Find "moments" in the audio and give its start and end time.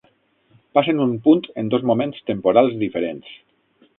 1.91-2.25